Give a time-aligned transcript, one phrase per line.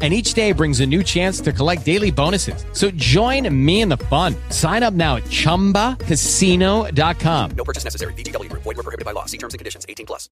[0.00, 2.64] and each day brings a new chance to collect daily bonuses.
[2.72, 4.36] So join me in the fun.
[4.50, 7.50] Sign up now at ChumbaCasino.com.
[7.50, 8.14] No purchase necessary.
[8.14, 8.48] VGW.
[8.52, 9.24] Void were prohibited by law.
[9.24, 9.84] See terms and conditions.
[9.88, 10.30] 18 plus.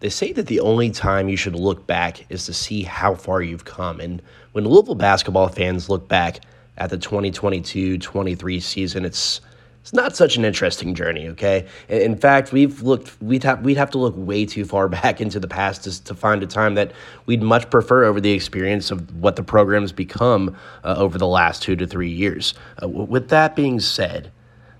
[0.00, 3.40] They say that the only time you should look back is to see how far
[3.40, 3.98] you've come.
[3.98, 4.20] And
[4.52, 6.40] when Louisville basketball fans look back
[6.76, 9.40] at the 2022-23 season, it's
[9.86, 11.64] it's not such an interesting journey, okay?
[11.88, 15.38] In fact, we've looked we'd have we'd have to look way too far back into
[15.38, 16.90] the past to, to find a time that
[17.26, 21.62] we'd much prefer over the experience of what the program's become uh, over the last
[21.62, 22.52] two to three years.
[22.82, 24.32] Uh, with that being said,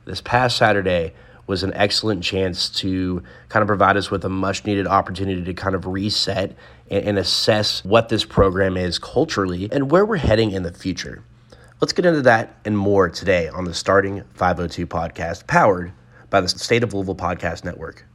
[0.06, 1.14] this past Saturday
[1.46, 5.54] was an excellent chance to kind of provide us with a much needed opportunity to
[5.54, 6.56] kind of reset
[6.90, 11.22] and, and assess what this program is culturally and where we're heading in the future.
[11.78, 15.92] Let's get into that and more today on the Starting 502 podcast, powered
[16.30, 18.06] by the State of Louisville Podcast Network.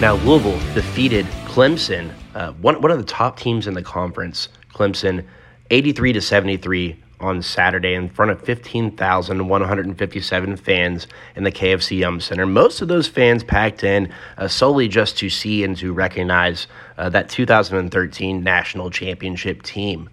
[0.00, 4.48] Now, Louisville defeated Clemson, uh, one, one of the top teams in the conference.
[4.72, 5.26] Clemson
[5.70, 12.46] 83 to 73 on Saturday in front of 15,157 fans in the KFC Yum Center.
[12.46, 16.66] Most of those fans packed in uh, solely just to see and to recognize
[16.98, 20.10] uh, that 2013 national championship team.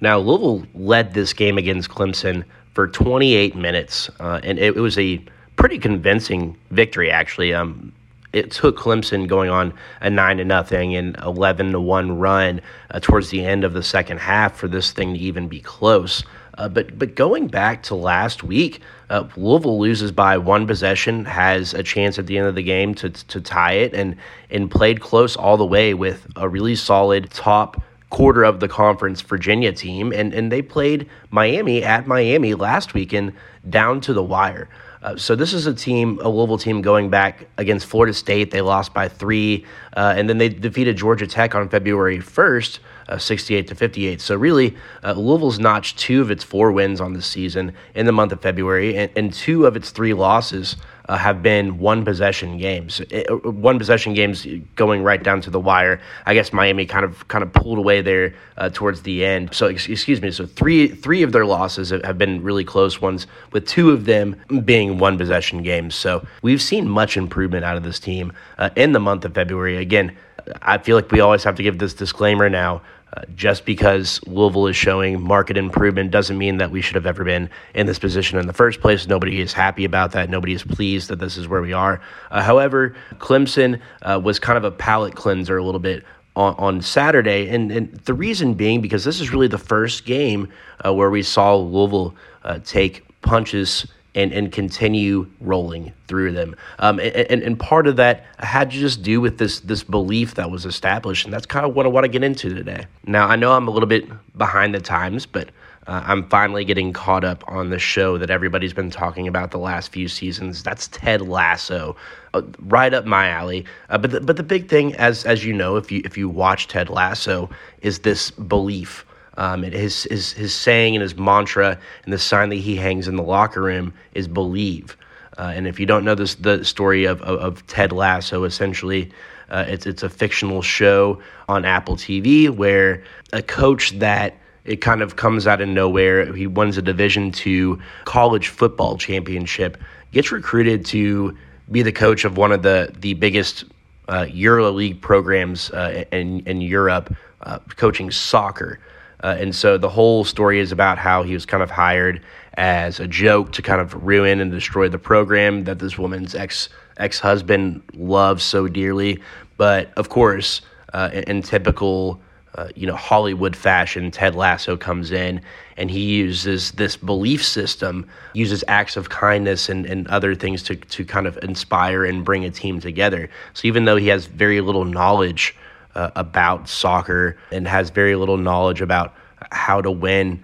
[0.00, 4.96] Now, Louisville led this game against Clemson for 28 minutes, uh, and it, it, was
[4.96, 5.20] a
[5.56, 7.52] pretty convincing victory, actually.
[7.52, 7.92] Um,
[8.32, 13.00] it took Clemson going on a nine to nothing and eleven to one run uh,
[13.00, 16.22] towards the end of the second half for this thing to even be close.
[16.58, 18.80] Uh, but but going back to last week,
[19.10, 22.94] uh, Louisville loses by one possession, has a chance at the end of the game
[22.96, 24.16] to to tie it, and
[24.50, 27.80] and played close all the way with a really solid top
[28.10, 33.32] quarter of the conference Virginia team, and and they played Miami at Miami last weekend
[33.70, 34.68] down to the wire.
[35.02, 38.50] Uh, so this is a team, a Louisville team going back against Florida State.
[38.50, 39.64] They lost by three,
[39.96, 42.78] uh, and then they defeated Georgia Tech on February 1st,
[43.08, 44.20] uh, 68 to 58.
[44.20, 48.12] So really, uh, Louisville's notched two of its four wins on the season in the
[48.12, 50.76] month of February, and, and two of its three losses
[51.08, 53.00] uh, have been one possession games.
[53.00, 54.46] It, uh, one possession games
[54.76, 56.00] going right down to the wire.
[56.26, 59.54] I guess Miami kind of kind of pulled away there uh, towards the end.
[59.54, 60.30] So excuse me.
[60.30, 64.36] So three three of their losses have been really close ones, with two of them
[64.64, 65.94] being one possession games.
[65.94, 69.76] So we've seen much improvement out of this team uh, in the month of February.
[69.76, 70.16] Again,
[70.62, 72.82] I feel like we always have to give this disclaimer now.
[73.16, 77.24] Uh, just because Louisville is showing market improvement doesn't mean that we should have ever
[77.24, 79.06] been in this position in the first place.
[79.06, 80.28] Nobody is happy about that.
[80.28, 82.02] Nobody is pleased that this is where we are.
[82.30, 86.04] Uh, however, Clemson uh, was kind of a palate cleanser a little bit
[86.36, 87.48] on, on Saturday.
[87.48, 90.50] And, and the reason being because this is really the first game
[90.84, 92.14] uh, where we saw Louisville
[92.44, 93.86] uh, take punches
[94.18, 96.56] and, and continue rolling through them.
[96.80, 100.50] Um, and, and part of that had to just do with this this belief that
[100.50, 102.86] was established, and that's kind of what I want to get into today.
[103.06, 105.50] Now, I know I'm a little bit behind the times, but
[105.86, 109.58] uh, I'm finally getting caught up on the show that everybody's been talking about the
[109.58, 110.64] last few seasons.
[110.64, 111.94] That's Ted Lasso,
[112.34, 113.64] uh, right up my alley.
[113.88, 116.28] Uh, but the, but the big thing, as as you know, if you if you
[116.28, 117.48] watch Ted Lasso,
[117.82, 119.06] is this belief
[119.38, 123.16] um, his, his, his saying and his mantra and the sign that he hangs in
[123.16, 124.96] the locker room is believe.
[125.38, 129.10] Uh, and if you don't know this, the story of, of, of Ted Lasso, essentially,
[129.48, 134.34] uh, it's, it's a fictional show on Apple TV where a coach that
[134.64, 139.78] it kind of comes out of nowhere, he wins a Division two college football championship,
[140.10, 141.38] gets recruited to
[141.70, 143.64] be the coach of one of the, the biggest
[144.08, 148.80] uh, EuroLeague programs uh, in, in Europe, uh, coaching soccer.
[149.22, 152.22] Uh, and so the whole story is about how he was kind of hired
[152.54, 156.68] as a joke to kind of ruin and destroy the program that this woman's ex
[156.96, 159.20] ex husband loves so dearly.
[159.56, 160.62] But of course,
[160.92, 162.20] uh, in, in, typical
[162.54, 165.40] uh, you know Hollywood fashion, Ted Lasso comes in
[165.76, 170.76] and he uses this belief system, uses acts of kindness and, and other things to
[170.76, 173.30] to kind of inspire and bring a team together.
[173.54, 175.56] So even though he has very little knowledge
[175.98, 179.14] uh, about soccer and has very little knowledge about
[179.50, 180.42] how to win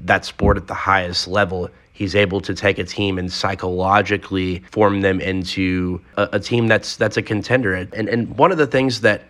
[0.00, 1.68] that sport at the highest level.
[1.92, 6.96] he's able to take a team and psychologically form them into a, a team that's
[6.96, 7.74] that's a contender.
[7.74, 9.22] And and one of the things that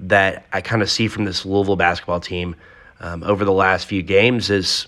[0.00, 2.54] that I kind of see from this Louisville basketball team
[3.00, 4.86] um, over the last few games is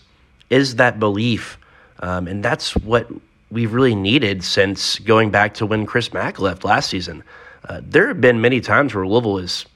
[0.50, 1.58] is that belief,
[2.00, 3.08] um, and that's what
[3.50, 7.22] we've really needed since going back to when Chris Mack left last season.
[7.68, 9.66] Uh, there have been many times where Louisville has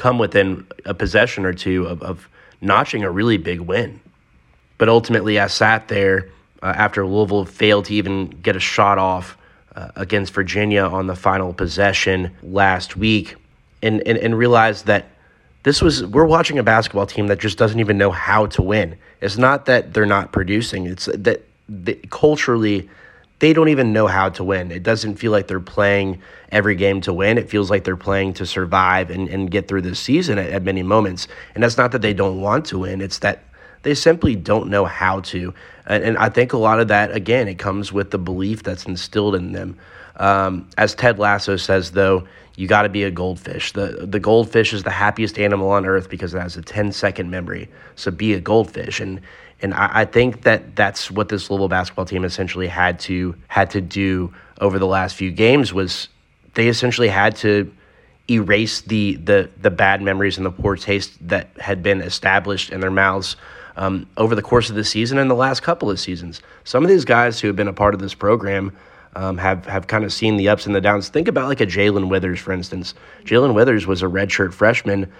[0.00, 2.26] come within a possession or two of, of
[2.62, 4.00] notching a really big win.
[4.78, 6.30] But ultimately, I sat there
[6.62, 9.36] uh, after Louisville failed to even get a shot off
[9.76, 13.36] uh, against Virginia on the final possession last week
[13.82, 15.04] and, and, and realized that
[15.64, 18.96] this was we're watching a basketball team that just doesn't even know how to win.
[19.20, 22.88] It's not that they're not producing, it's that they, culturally
[23.40, 24.70] they don't even know how to win.
[24.70, 26.20] It doesn't feel like they're playing
[26.52, 27.38] every game to win.
[27.38, 30.62] It feels like they're playing to survive and, and get through the season at, at
[30.62, 31.26] many moments.
[31.54, 33.44] And that's not that they don't want to win, it's that
[33.82, 35.54] they simply don't know how to.
[35.86, 38.84] And, and I think a lot of that, again, it comes with the belief that's
[38.84, 39.78] instilled in them.
[40.16, 43.72] Um, as Ted Lasso says, though, you got to be a goldfish.
[43.72, 47.30] The, the goldfish is the happiest animal on earth because it has a 10 second
[47.30, 47.70] memory.
[47.94, 49.00] So be a goldfish.
[49.00, 49.22] And,
[49.62, 53.70] and I, I think that that's what this Louisville basketball team essentially had to had
[53.70, 56.08] to do over the last few games was
[56.54, 57.72] they essentially had to
[58.30, 62.80] erase the the the bad memories and the poor taste that had been established in
[62.80, 63.36] their mouths
[63.76, 66.42] um, over the course of the season and the last couple of seasons.
[66.64, 68.76] Some of these guys who have been a part of this program
[69.16, 71.08] um, have have kind of seen the ups and the downs.
[71.08, 72.94] Think about like a Jae'Lyn Withers, for instance.
[73.24, 75.10] Jae'Lyn Withers was a redshirt freshman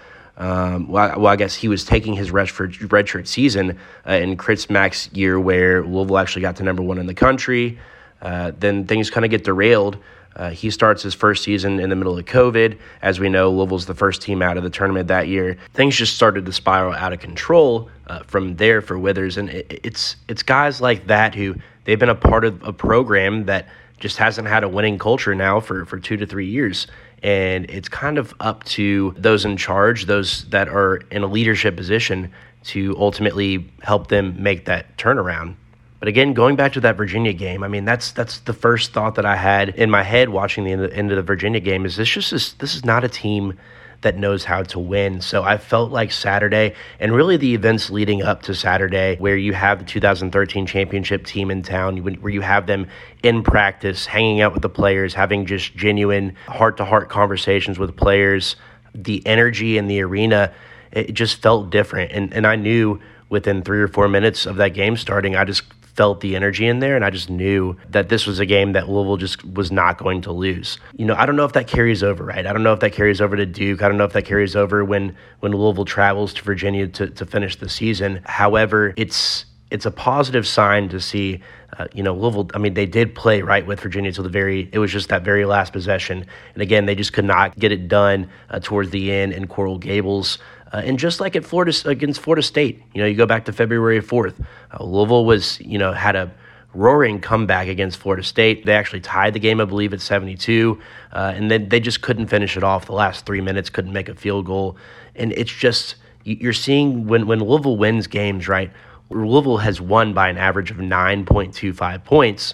[0.41, 3.77] um, well, well, I guess he was taking his redshirt, redshirt season
[4.07, 7.77] uh, in Chris Mack's year, where Louisville actually got to number one in the country.
[8.23, 9.97] Uh, then things kind of get derailed.
[10.35, 12.79] Uh, he starts his first season in the middle of COVID.
[13.03, 15.57] As we know, Louisville's the first team out of the tournament that year.
[15.75, 19.81] Things just started to spiral out of control uh, from there for Withers, and it,
[19.83, 23.67] it's it's guys like that who they've been a part of a program that
[24.01, 26.87] just hasn't had a winning culture now for, for two to three years.
[27.23, 31.77] And it's kind of up to those in charge, those that are in a leadership
[31.77, 32.31] position,
[32.63, 35.55] to ultimately help them make that turnaround.
[35.99, 39.15] But again, going back to that Virginia game, I mean that's that's the first thought
[39.15, 41.85] that I had in my head watching the end of the Virginia game.
[41.85, 43.59] Is this just this, this is not a team
[44.01, 45.21] that knows how to win.
[45.21, 49.53] So I felt like Saturday and really the events leading up to Saturday, where you
[49.53, 52.87] have the 2013 championship team in town, where you have them
[53.23, 57.95] in practice, hanging out with the players, having just genuine heart to heart conversations with
[57.95, 58.55] players,
[58.93, 60.51] the energy in the arena,
[60.91, 62.11] it just felt different.
[62.11, 62.99] And, and I knew
[63.29, 65.63] within three or four minutes of that game starting, I just
[65.95, 68.89] felt the energy in there, and I just knew that this was a game that
[68.89, 70.77] Louisville just was not going to lose.
[70.95, 72.45] You know, I don't know if that carries over, right?
[72.45, 73.81] I don't know if that carries over to Duke.
[73.81, 77.25] I don't know if that carries over when when Louisville travels to Virginia to, to
[77.25, 78.21] finish the season.
[78.25, 81.41] However, it's it's a positive sign to see.
[81.77, 82.49] Uh, you know, Louisville.
[82.53, 84.69] I mean, they did play right with Virginia till the very.
[84.73, 87.87] It was just that very last possession, and again, they just could not get it
[87.87, 90.37] done uh, towards the end in Coral Gables.
[90.73, 93.51] Uh, and just like at Florida against Florida State, you know, you go back to
[93.51, 96.31] February 4th, uh, Louisville was, you know, had a
[96.73, 98.65] roaring comeback against Florida State.
[98.65, 100.79] They actually tied the game, I believe, at 72,
[101.11, 102.85] uh, and then they just couldn't finish it off.
[102.85, 104.77] The last three minutes couldn't make a field goal,
[105.15, 108.71] and it's just you're seeing when when Louisville wins games, right?
[109.09, 112.53] Louisville has won by an average of 9.25 points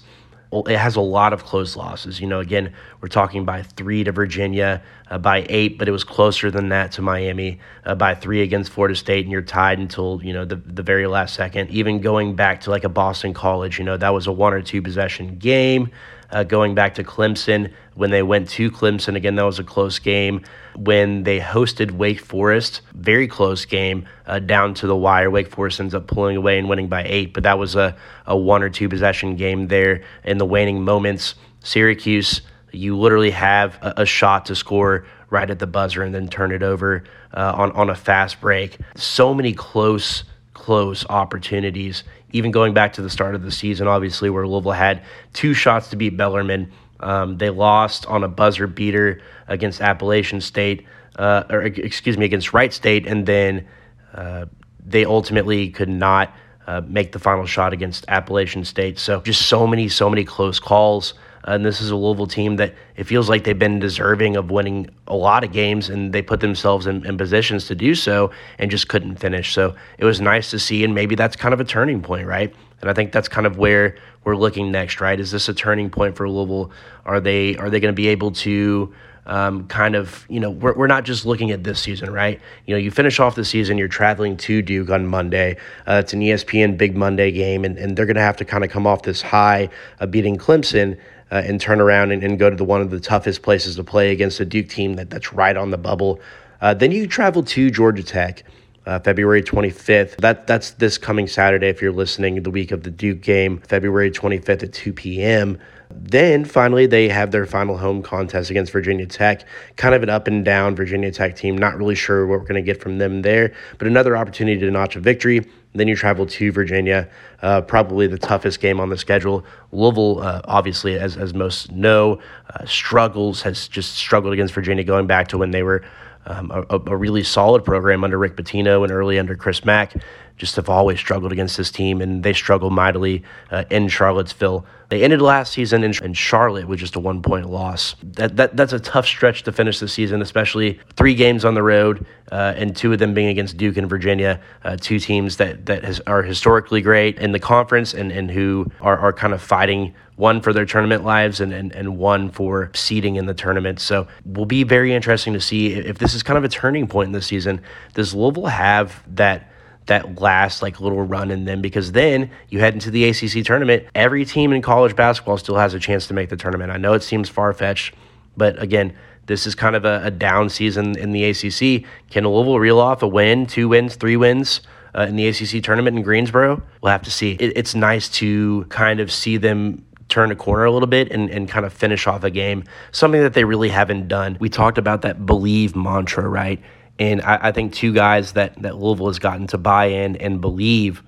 [0.51, 2.19] it has a lot of close losses.
[2.21, 6.03] You know, again, we're talking by three to Virginia, uh, by eight, but it was
[6.03, 10.21] closer than that to Miami, uh, by three against Florida State, and you're tied until,
[10.23, 11.69] you know, the, the very last second.
[11.69, 14.61] Even going back to like a Boston College, you know, that was a one or
[14.61, 15.91] two possession game.
[16.29, 19.97] Uh, going back to Clemson, when they went to Clemson, again, that was a close
[19.99, 20.41] game.
[20.75, 25.31] When they hosted Wake Forest, very close game uh, down to the wire.
[25.31, 28.37] Wake Forest ends up pulling away and winning by eight, but that was a, a
[28.37, 31.35] one or two possession game there in the waning moments.
[31.61, 32.41] Syracuse,
[32.71, 36.51] you literally have a, a shot to score right at the buzzer and then turn
[36.51, 37.03] it over
[37.33, 38.77] uh, on, on a fast break.
[38.95, 40.23] So many close
[40.57, 42.03] close opportunities.
[42.33, 45.89] Even going back to the start of the season, obviously, where Louisville had two shots
[45.91, 46.71] to beat Bellarmine.
[46.99, 50.85] Um, they lost on a buzzer beater against Appalachian State,
[51.17, 53.67] uh, or excuse me, against Wright State, and then
[54.13, 54.45] uh,
[54.85, 56.33] they ultimately could not
[56.65, 58.99] uh, make the final shot against Appalachian State.
[58.99, 61.13] So just so many, so many close calls.
[61.47, 64.89] And this is a Louisville team that it feels like they've been deserving of winning
[65.07, 68.69] a lot of games, and they put themselves in, in positions to do so and
[68.69, 69.53] just couldn't finish.
[69.53, 72.53] So it was nice to see, and maybe that's kind of a turning point, right?
[72.81, 75.19] And I think that's kind of where we're looking next, right?
[75.19, 76.71] Is this a turning point for Louisville?
[77.05, 78.93] Are they are they going to be able to
[79.27, 82.39] um, kind of, you know, we're, we're not just looking at this season, right?
[82.65, 85.57] You know, you finish off the season, you're traveling to Duke on Monday.
[85.85, 88.63] Uh, it's an ESPN Big Monday game, and, and they're going to have to kind
[88.63, 90.97] of come off this high of beating Clemson.
[91.29, 93.83] Uh, and turn around and, and, go to the one of the toughest places to
[93.83, 96.21] play against a Duke team that, that's right on the bubble.
[96.61, 98.43] Uh, then you travel to Georgia Tech.
[98.85, 100.15] Uh, February 25th.
[100.15, 104.09] That that's this coming Saturday if you're listening the week of the Duke game, February
[104.09, 105.59] 25th at 2 p.m.
[105.89, 109.45] Then finally, they have their final home contest against Virginia Tech.
[109.75, 111.57] Kind of an up and down Virginia Tech team.
[111.57, 114.71] Not really sure what we're going to get from them there, but another opportunity to
[114.71, 115.45] notch a victory.
[115.77, 117.09] Then you travel to Virginia,
[117.41, 119.45] uh, probably the toughest game on the schedule.
[119.71, 122.19] Louisville, uh, obviously, as, as most know,
[122.53, 125.83] uh, struggles, has just struggled against Virginia going back to when they were
[126.27, 129.93] um, a, a, really solid program under Rick Pitino and early under Chris Mack.
[130.37, 134.65] Just have always struggled against this team, and they struggle mightily uh, in Charlottesville.
[134.89, 137.95] They ended last season in, in Charlotte with just a one point loss.
[138.03, 141.63] That, that that's a tough stretch to finish the season, especially three games on the
[141.63, 145.65] road, uh, and two of them being against Duke and Virginia, uh, two teams that
[145.65, 149.41] that has, are historically great in the conference and and who are are kind of
[149.41, 153.79] fighting one for their tournament lives and, and, and one for seeding in the tournament.
[153.79, 157.07] So will be very interesting to see if this is kind of a turning point
[157.07, 157.61] in the season.
[157.93, 159.51] Does Louisville have that
[159.87, 163.85] that last like little run in them because then you head into the ACC tournament.
[163.95, 166.71] Every team in college basketball still has a chance to make the tournament.
[166.71, 167.95] I know it seems far fetched,
[168.35, 171.83] but again, this is kind of a, a, down season in the ACC.
[172.09, 174.61] Can Louisville reel off a win, two wins, three wins
[174.95, 176.61] uh, in the ACC tournament in Greensboro?
[176.81, 177.33] We'll have to see.
[177.33, 181.29] It, it's nice to kind of see them turn a corner a little bit and,
[181.29, 182.63] and kind of finish off a game,
[182.93, 184.37] something that they really haven't done.
[184.39, 186.61] We talked about that believe mantra, right?
[186.99, 190.41] And I, I, think two guys that, that Louisville has gotten to buy in and
[190.41, 191.03] believe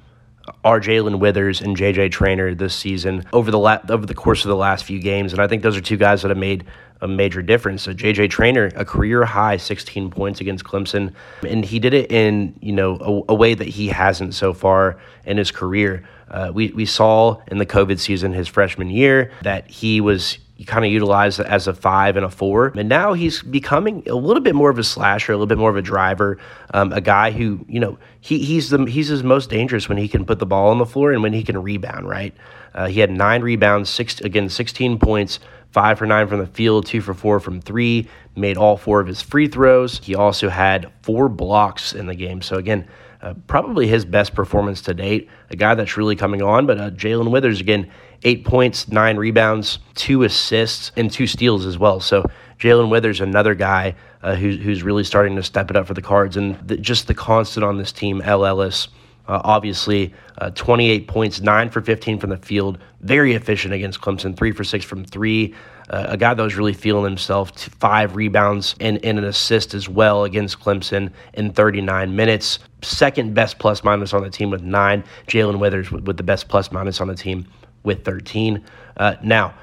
[0.63, 4.49] are Jae'Lyn Withers and JJ Traynor this season over the la- over the course of
[4.49, 6.65] the last few games, and I think those are two guys that have made
[7.01, 7.83] a major difference.
[7.83, 11.13] So JJ Traynor, a career high 16 points against Clemson,
[11.47, 14.99] and he did it in you know a, a way that he hasn't so far
[15.25, 16.07] in his career.
[16.29, 20.83] Uh, we we saw in the COVID season his freshman year that he was kind
[20.85, 22.73] of utilized as a five and a four.
[22.75, 25.69] And now he's becoming a little bit more of a slasher, a little bit more
[25.69, 26.37] of a driver,
[26.73, 30.07] um, a guy who, you know, he, he's the he's his most dangerous when he
[30.07, 32.35] can put the ball on the floor and when he can rebound, right?
[32.73, 35.39] Uh, he had nine rebounds, six again, 16 points,
[35.71, 39.07] five for nine from the field, two for four from three, made all four of
[39.07, 39.99] his free throws.
[40.03, 42.41] He also had four blocks in the game.
[42.41, 42.87] So again,
[43.21, 45.29] uh, probably his best performance to date.
[45.49, 47.91] A guy that's really coming on, but uh, Jae'Lyn Withers again
[48.23, 51.99] eight points, nine rebounds, two assists, and two steals as well.
[51.99, 52.23] So
[52.59, 56.01] Jae'Lyn Withers, another guy uh, who, who's really starting to step it up for the
[56.01, 58.89] Cards, and the, just the constant on this team, El Ellis.
[59.27, 62.79] Uh, obviously, uh, 28 points, 9 for 15 from the field.
[63.01, 65.53] Very efficient against Clemson, 3 for 6 from 3.
[65.87, 69.87] Uh, a guy that was really feeling himself, five rebounds and, and an assist as
[69.87, 72.59] well against Clemson in 39 minutes.
[72.81, 75.03] Second best plus minus on the team with 9.
[75.27, 77.45] Jae'Lyn Withers with, with the best plus minus on the team
[77.83, 78.63] with 13.
[78.97, 79.53] Uh, now,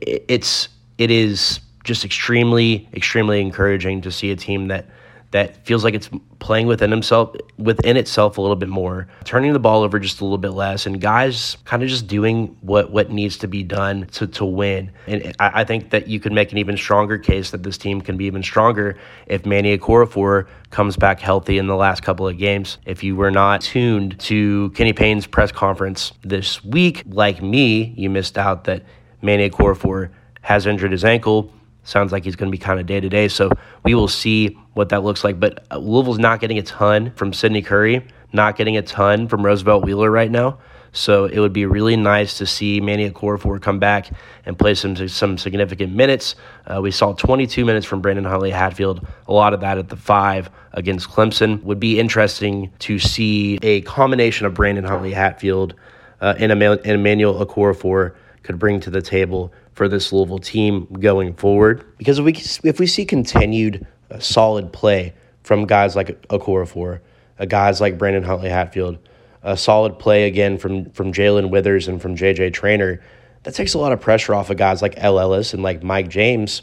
[0.00, 4.86] it's it is just extremely extremely encouraging to see a team that
[5.30, 6.08] that feels like it's
[6.38, 10.24] playing within himself within itself a little bit more, turning the ball over just a
[10.24, 14.06] little bit less, and guys kind of just doing what what needs to be done
[14.12, 14.90] to to win.
[15.06, 18.00] And I, I think that you could make an even stronger case that this team
[18.00, 22.38] can be even stronger if Manny Okorafor comes back healthy in the last couple of
[22.38, 22.78] games.
[22.86, 28.08] If you were not tuned to Kenny Payne's press conference this week, like me, you
[28.08, 28.82] missed out that
[29.20, 30.10] Manny Okorafor
[30.42, 31.52] has injured his ankle
[31.88, 33.28] sounds like he's going to be kind of day to day.
[33.28, 33.50] So
[33.84, 35.40] we will see what that looks like.
[35.40, 39.44] But uh, Louisville's not getting a ton from Sydney Curry, not getting a ton from
[39.44, 40.58] Roosevelt Wheeler right now.
[40.92, 44.10] So it would be really nice to see Manny Okorafor come back
[44.46, 46.34] and play some some significant minutes.
[46.66, 49.06] Uh, we saw 22 minutes from Brandon Huntley Hatfield.
[49.26, 51.62] A lot of that at the five against Clemson.
[51.62, 55.74] Would be interesting to see a combination of Brandon Huntley Hatfield
[56.20, 61.84] uh, and Emmanuel Okorafor could bring to the table for this Louisville team going forward.
[61.98, 62.32] Because if we
[62.68, 66.98] if we see continued uh, solid play from guys like Okorafor,
[67.38, 68.98] uh, guys like Brandon Huntley Hatfield,
[69.44, 73.00] a solid play again from from Jae'Lyn Withers and from JJ Traynor,
[73.44, 76.08] that takes a lot of pressure off of guys like El Ellis and like Mike
[76.08, 76.62] James,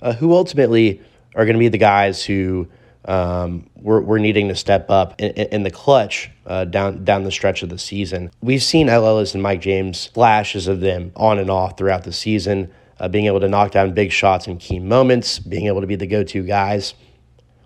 [0.00, 1.02] uh, who ultimately
[1.34, 2.68] are going to be the guys who
[3.04, 7.30] um, we're, we're needing to step up in, in the clutch uh, down down the
[7.30, 8.30] stretch of the season.
[8.40, 12.12] We've seen El Ellis and Mike James flashes of them on and off throughout the
[12.12, 15.86] season, uh, being able to knock down big shots in key moments, being able to
[15.86, 16.94] be the go-to guys.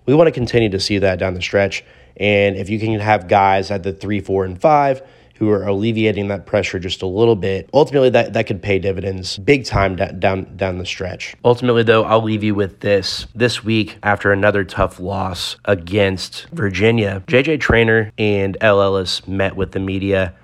[0.06, 1.84] We want to continue to see that down the stretch,
[2.16, 5.02] and if you can have guys at the three, four, and five
[5.38, 7.68] who are alleviating that pressure just a little bit.
[7.74, 11.34] Ultimately, that, that could pay dividends big time da- down down the stretch.
[11.44, 13.26] Ultimately, though, I'll leave you with this.
[13.34, 19.72] This week, after another tough loss against Virginia, JJ Traynor and El Ellis met with
[19.72, 20.34] the media,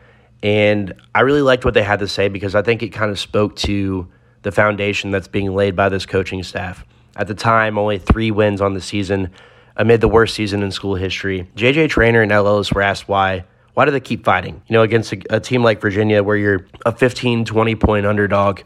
[0.42, 3.18] and I really liked what they had to say because I think it kind of
[3.18, 4.08] spoke to
[4.42, 6.84] the foundation that's being laid by this coaching staff.
[7.16, 9.30] At the time, only three wins on the season
[9.76, 11.48] amid the worst season in school history.
[11.56, 13.44] JJ Traynor and El Ellis were asked why.
[13.74, 14.62] Why do they keep fighting?
[14.68, 18.60] You know, against a, a, team like Virginia where you're a 15, 20 point underdog,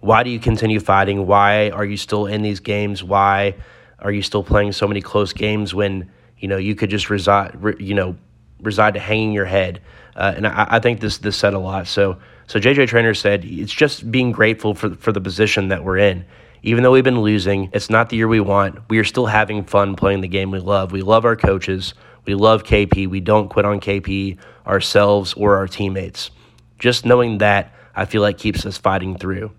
[0.00, 1.26] why do you continue fighting?
[1.26, 3.02] Why are you still in these games?
[3.02, 3.56] Why
[3.98, 7.56] are you still playing so many close games when, you know, you could just reside,
[7.80, 8.16] you know,
[8.60, 9.80] reside to hanging your head?
[10.14, 11.88] Uh, and I, I think this this said a lot.
[11.88, 15.98] So so JJ Traynor said it's just being grateful for for the position that we're
[15.98, 16.24] in.
[16.62, 18.80] Even though we've been losing, it's not the year we want.
[18.90, 20.90] We are still having fun playing the game we love.
[20.90, 21.94] We love our coaches.
[22.28, 23.08] We love KP.
[23.08, 26.30] We don't quit on KP ourselves or our teammates.
[26.78, 29.50] Just knowing that, I feel like keeps us fighting through.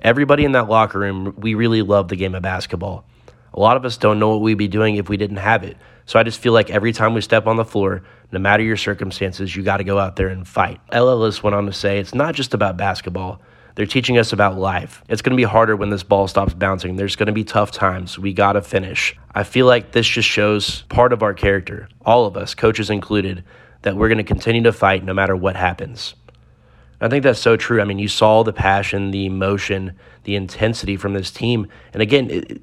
[0.00, 3.04] Everybody in that locker room, we really love the game of basketball.
[3.52, 5.76] A lot of us don't know what we'd be doing if we didn't have it.
[6.06, 8.02] So I just feel like every time we step on the floor,
[8.32, 10.80] no matter your circumstances, you got to go out there and fight.
[10.92, 13.42] Ellis went on to say it's not just about basketball.
[13.74, 15.02] They're teaching us about life.
[15.08, 16.94] It's going to be harder when this ball stops bouncing.
[16.94, 18.18] There's going to be tough times.
[18.18, 19.16] We got to finish.
[19.34, 23.42] I feel like this just shows part of our character, all of us, coaches included,
[23.82, 26.14] that we're going to continue to fight no matter what happens.
[27.00, 27.80] I think that's so true.
[27.80, 31.66] I mean, you saw the passion, the emotion, the intensity from this team.
[31.92, 32.62] And again, it,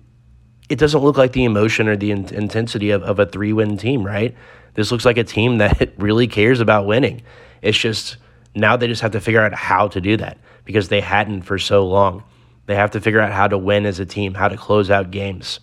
[0.70, 3.76] it doesn't look like the emotion or the in- intensity of, of a three win
[3.76, 4.34] team, right?
[4.76, 7.22] This looks like a team that really cares about winning.
[7.62, 8.16] It's just
[8.56, 11.58] now they just have to figure out how to do that because they hadn't for
[11.58, 12.24] so long.
[12.66, 15.12] They have to figure out how to win as a team, how to close out
[15.12, 15.60] games.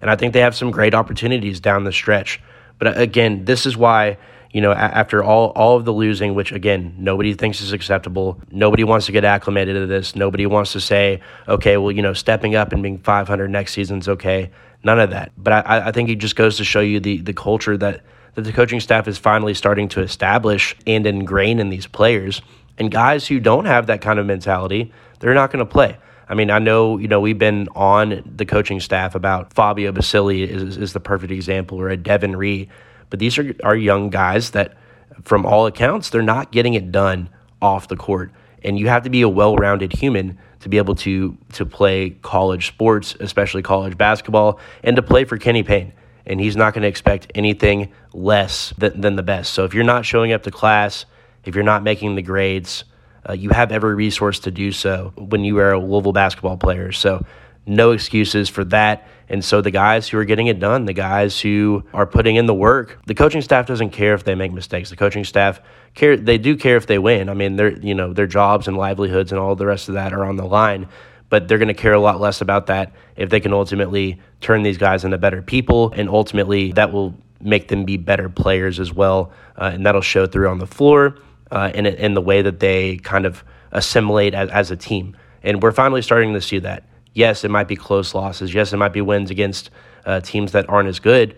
[0.00, 2.40] And I think they have some great opportunities down the stretch.
[2.78, 4.18] But uh, again, this is why,
[4.52, 8.84] you know, after all, all of the losing, which again, nobody thinks is acceptable, nobody
[8.84, 10.16] wants to get acclimated to this.
[10.16, 14.08] Nobody wants to say, okay, well, you know, stepping up and being 500 next season's
[14.08, 14.50] okay.
[14.82, 15.32] None of that.
[15.36, 18.02] But I, I think it just goes to show you the, the culture that,
[18.34, 22.40] that the coaching staff is finally starting to establish and ingrain in these players
[22.80, 25.98] and guys who don't have that kind of mentality, they're not going to play.
[26.28, 30.42] I mean, I know, you know, we've been on the coaching staff about Fabio Basili
[30.42, 32.68] is, is the perfect example, or a Devin Ree,
[33.10, 34.76] but these are, are young guys that,
[35.22, 37.28] from all accounts, they're not getting it done
[37.60, 38.32] off the court.
[38.62, 42.66] And you have to be a well-rounded human to be able to to play college
[42.68, 45.92] sports, especially college basketball, and to play for Kenny Payne.
[46.26, 49.52] And he's not going to expect anything less than, than the best.
[49.52, 51.06] So if you're not showing up to class,
[51.44, 52.84] if you're not making the grades,
[53.28, 56.92] uh, you have every resource to do so when you are a Louisville basketball player.
[56.92, 57.24] So,
[57.66, 59.06] no excuses for that.
[59.28, 62.46] And so, the guys who are getting it done, the guys who are putting in
[62.46, 64.90] the work, the coaching staff doesn't care if they make mistakes.
[64.90, 65.60] The coaching staff
[65.94, 67.28] care; they do care if they win.
[67.28, 70.12] I mean, their you know their jobs and livelihoods and all the rest of that
[70.12, 70.88] are on the line.
[71.28, 74.64] But they're going to care a lot less about that if they can ultimately turn
[74.64, 78.92] these guys into better people, and ultimately that will make them be better players as
[78.92, 81.16] well, uh, and that'll show through on the floor
[81.50, 85.16] uh, in, in the way that they kind of assimilate as, as a team.
[85.42, 86.84] And we're finally starting to see that.
[87.12, 88.54] Yes, it might be close losses.
[88.54, 89.70] Yes, it might be wins against
[90.04, 91.36] uh, teams that aren't as good,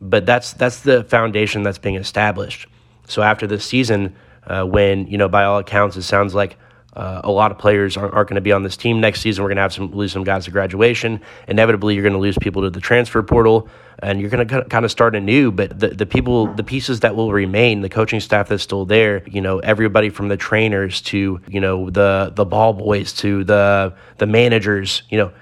[0.00, 2.66] but that's that's the foundation that's being established.
[3.06, 4.14] So after this season,
[4.46, 6.56] uh, when you know by all accounts it sounds like
[6.94, 9.44] uh, a lot of players aren't, aren't going to be on this team next season.
[9.44, 11.20] We're going to have some lose some guys to graduation.
[11.46, 13.68] Inevitably, you're going to lose people to the transfer portal,
[14.00, 15.52] and you're going to kind of start anew.
[15.52, 19.22] But the, the people, the pieces that will remain, the coaching staff that's still there,
[19.28, 23.94] you know, everybody from the trainers to you know the the ball boys to the
[24.18, 25.32] the managers, you know,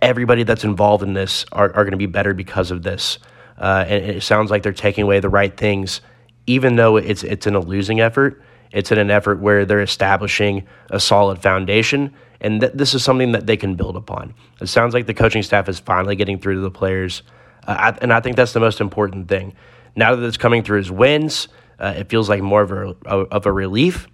[0.00, 3.18] everybody that's involved in this are, are going to be better because of this.
[3.58, 6.00] Uh, and it sounds like they're taking away the right things,
[6.46, 8.42] even though it's it's in a losing effort
[8.74, 13.32] it's in an effort where they're establishing a solid foundation, and th- this is something
[13.32, 14.34] that they can build upon.
[14.60, 17.22] It sounds like the coaching staff is finally getting through to the players,
[17.66, 19.54] uh, and I think that's the most important thing.
[19.94, 21.46] Now that it's coming through as wins,
[21.78, 24.08] uh, it feels like more of a, of a relief,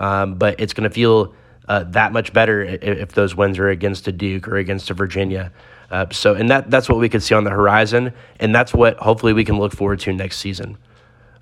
[0.00, 1.34] um, but it's going to feel
[1.68, 4.94] uh, that much better if, if, those wins are against a Duke or against a
[4.94, 5.52] Virginia.
[5.90, 8.96] Uh, so, and that that's what we could see on the horizon, and that's what
[8.96, 10.78] hopefully we can look forward to next season.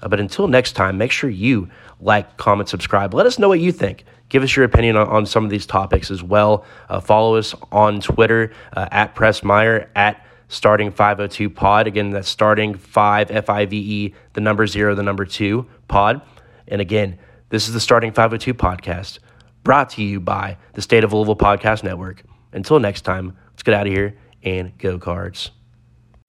[0.03, 1.69] Uh, but until next time, make sure you
[2.01, 3.15] like, comment, subscribe.
[3.15, 4.05] Let us know what you think.
[4.29, 6.65] Give us your opinion on, on some of these topics as well.
[6.89, 11.87] Uh, follow us on Twitter uh, at Press Meyer, at starting 502 pod.
[11.87, 16.21] Again, that's starting 5 F I V E, the number zero, the number two pod.
[16.69, 19.21] And again, this is the Starting 502 podcast
[19.63, 22.23] brought to you by the State of Louisville Podcast Network.
[22.53, 25.51] Until next time, let's get out of here and go cards.